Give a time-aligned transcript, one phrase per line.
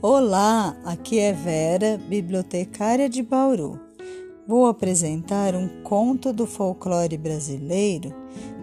[0.00, 3.80] Olá, aqui é Vera, bibliotecária de Bauru.
[4.46, 8.14] Vou apresentar um conto do folclore brasileiro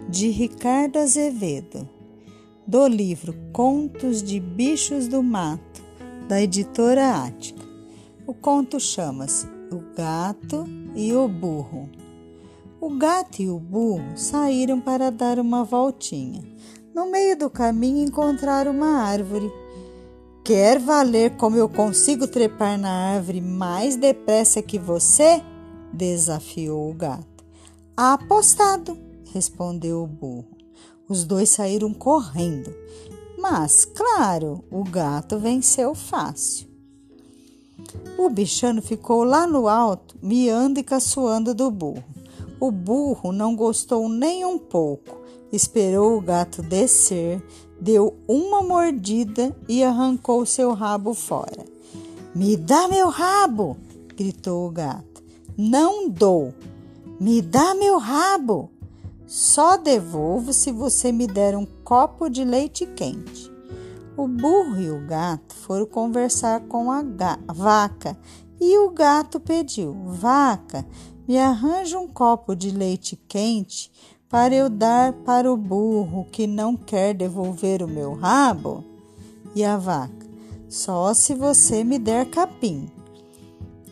[0.08, 1.86] de Ricardo Azevedo,
[2.66, 5.82] do livro Contos de Bichos do Mato,
[6.26, 7.62] da editora Ática.
[8.26, 10.64] O conto chama-se O Gato
[10.94, 11.90] e o Burro.
[12.80, 16.42] O gato e o burro saíram para dar uma voltinha.
[16.94, 19.52] No meio do caminho encontraram uma árvore
[20.46, 25.42] Quer valer como eu consigo trepar na árvore mais depressa que você?
[25.92, 27.44] desafiou o gato.
[27.96, 28.96] Apostado,
[29.32, 30.46] respondeu o burro.
[31.08, 32.72] Os dois saíram correndo,
[33.36, 36.68] mas, claro, o gato venceu fácil.
[38.16, 42.04] O bichano ficou lá no alto, miando e caçoando do burro.
[42.58, 45.20] O burro não gostou nem um pouco,
[45.52, 47.42] esperou o gato descer,
[47.80, 51.64] deu uma mordida e arrancou seu rabo fora.
[52.34, 53.76] Me dá meu rabo!
[54.16, 55.22] gritou o gato.
[55.56, 56.54] Não dou!
[57.20, 58.70] Me dá meu rabo!
[59.26, 63.50] Só devolvo se você me der um copo de leite quente.
[64.16, 67.02] O burro e o gato foram conversar com a
[67.52, 68.16] vaca
[68.60, 70.86] e o gato pediu: Vaca,
[71.26, 73.90] me arranja um copo de leite quente
[74.28, 78.84] para eu dar para o burro que não quer devolver o meu rabo?
[79.54, 80.26] E a vaca:
[80.68, 82.88] Só se você me der capim.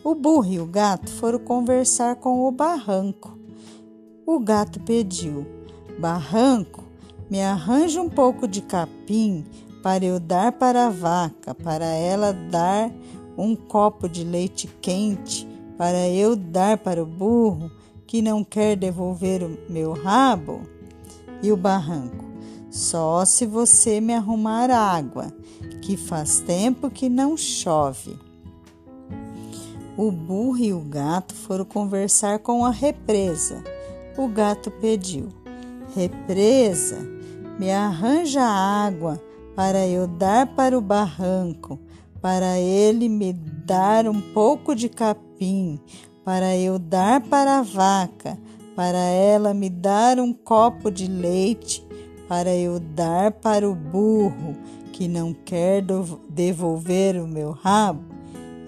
[0.03, 3.37] O burro e o gato foram conversar com o barranco.
[4.25, 5.45] O gato pediu:
[5.99, 6.83] Barranco,
[7.29, 9.43] me arranja um pouco de capim
[9.81, 12.91] para eu dar para a vaca, para ela dar
[13.37, 15.47] um copo de leite quente,
[15.77, 17.71] para eu dar para o burro
[18.07, 20.61] que não quer devolver o meu rabo?
[21.41, 22.25] E o barranco?
[22.69, 25.33] Só se você me arrumar água,
[25.81, 28.17] que faz tempo que não chove.
[29.97, 33.63] O burro e o gato foram conversar com a represa.
[34.17, 35.29] O gato pediu:
[35.95, 36.97] Represa,
[37.57, 39.21] me arranja água
[39.55, 41.79] para eu dar para o barranco,
[42.25, 45.79] para ele me dar um pouco de capim,
[46.23, 48.35] para eu dar para a vaca,
[48.75, 51.85] para ela me dar um copo de leite,
[52.27, 54.57] para eu dar para o burro
[54.91, 55.83] que não quer
[56.27, 58.03] devolver o meu rabo,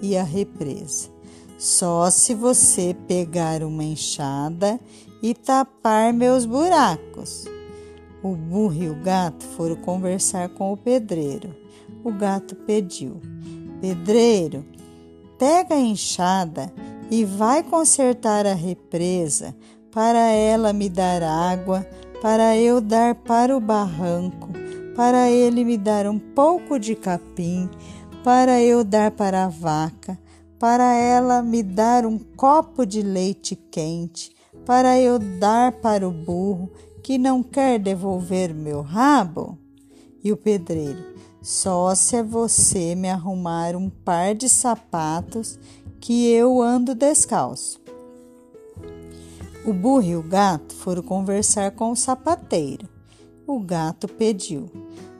[0.03, 1.09] e a represa.
[1.57, 4.79] Só se você pegar uma enxada
[5.19, 7.47] e tapar meus buracos.
[8.21, 11.65] O burro e o gato foram conversar com o pedreiro.
[12.03, 13.21] O gato pediu:
[13.81, 14.65] Pedreiro,
[15.37, 16.71] pega a enxada
[17.09, 19.55] e vai consertar a represa,
[19.91, 21.87] para ela me dar água,
[22.21, 24.49] para eu dar para o barranco,
[24.95, 27.69] para ele me dar um pouco de capim,
[28.23, 30.19] para eu dar para a vaca,
[30.59, 36.69] para ela me dar um copo de leite quente, para eu dar para o burro
[37.03, 39.57] que não quer devolver meu rabo?
[40.23, 41.03] E o pedreiro,
[41.47, 45.57] só se é você me arrumar um par de sapatos
[45.97, 47.79] que eu ando descalço.
[49.65, 52.89] O burro e o gato foram conversar com o sapateiro.
[53.47, 54.69] O gato pediu: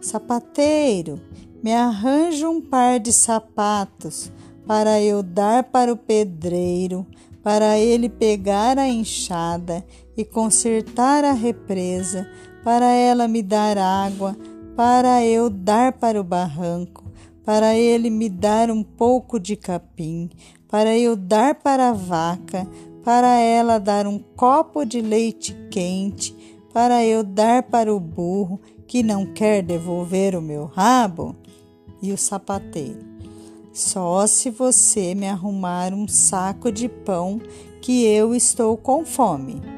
[0.01, 1.21] Sapateiro,
[1.63, 4.29] me arranja um par de sapatos
[4.67, 7.07] para eu dar para o pedreiro,
[7.41, 9.81] para ele pegar a enxada
[10.17, 12.29] e consertar a represa,
[12.65, 14.35] para ela me dar água,
[14.77, 17.03] para eu dar para o barranco,
[17.43, 20.29] para ele me dar um pouco de capim,
[20.67, 22.67] para eu dar para a vaca,
[23.03, 26.31] para ela dar um copo de leite quente,
[26.71, 31.35] para eu dar para o burro que não quer devolver o meu rabo?
[31.99, 33.03] E o sapateiro:
[33.73, 37.41] Só se você me arrumar um saco de pão,
[37.81, 39.76] que eu estou com fome.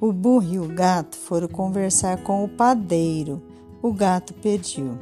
[0.00, 3.42] O burro e o gato foram conversar com o padeiro.
[3.82, 4.98] O gato pediu: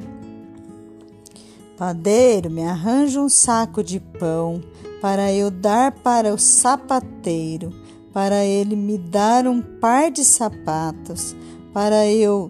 [1.77, 4.61] Padeiro, me arranja um saco de pão
[5.01, 7.73] para eu dar para o sapateiro,
[8.13, 11.35] para ele me dar um par de sapatos,
[11.73, 12.49] para eu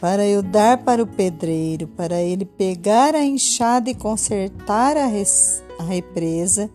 [0.00, 5.62] para eu dar para o pedreiro, para ele pegar a enxada e consertar a, res,
[5.78, 6.70] a represa,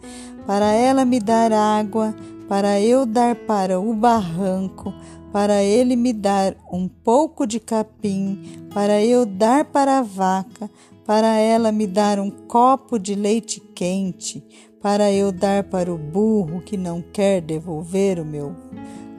[0.45, 2.13] para ela me dar água,
[2.48, 4.94] para eu dar para o barranco,
[5.31, 10.69] para ele me dar um pouco de capim, para eu dar para a vaca,
[11.06, 14.44] para ela me dar um copo de leite quente,
[14.81, 18.56] para eu dar para o burro que não quer devolver o meu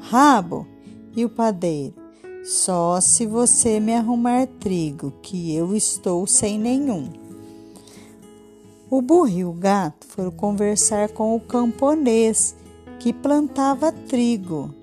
[0.00, 0.67] rabo?
[1.17, 1.94] E o padeiro,
[2.44, 7.09] só se você me arrumar trigo, que eu estou sem nenhum.
[8.91, 12.55] O burro e o gato foram conversar com o camponês
[12.99, 14.75] que plantava trigo.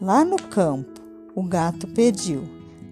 [0.00, 1.00] Lá no campo,
[1.34, 2.42] o gato pediu: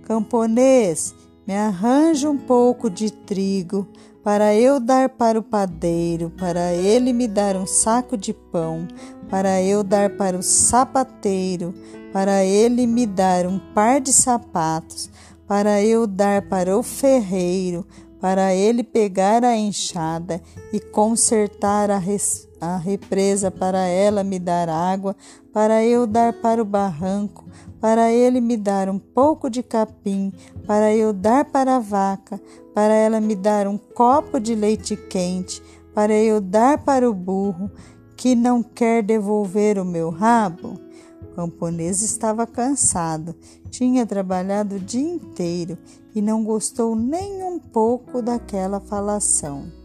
[0.05, 1.15] Camponês,
[1.47, 3.87] me arranja um pouco de trigo
[4.23, 8.89] para eu dar para o padeiro, para ele me dar um saco de pão,
[9.29, 11.75] para eu dar para o sapateiro,
[12.11, 15.11] para ele me dar um par de sapatos,
[15.47, 17.87] para eu dar para o ferreiro,
[18.19, 20.41] para ele pegar a enxada
[20.73, 25.15] e consertar a, res, a represa, para ela me dar água,
[25.53, 27.45] para eu dar para o barranco,
[27.81, 30.33] para ele me dar um pouco de capim,
[30.67, 32.41] para eu dar para a vaca,
[32.75, 35.63] para ela me dar um copo de leite quente,
[35.95, 37.71] para eu dar para o burro,
[38.17, 40.81] que não quer devolver o meu rabo?
[41.23, 43.35] O camponês estava cansado,
[43.71, 45.77] tinha trabalhado o dia inteiro
[46.15, 49.84] e não gostou nem um pouco daquela falação.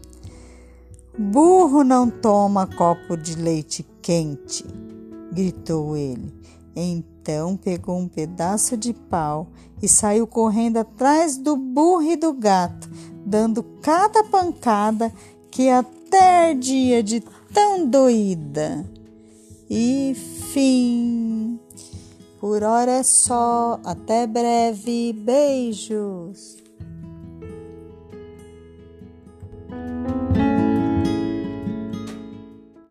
[1.18, 4.64] Burro não toma copo de leite quente,
[5.32, 6.32] gritou ele.
[6.74, 9.48] Então pegou um pedaço de pau
[9.82, 12.88] e saiu correndo atrás do burro e do gato,
[13.26, 15.12] dando cada pancada
[15.50, 17.20] que até ardia de
[17.52, 18.86] tão doída.
[19.68, 20.14] E
[20.52, 21.58] fim.
[22.40, 23.78] Por hora é só.
[23.84, 25.12] Até breve.
[25.12, 26.59] Beijos.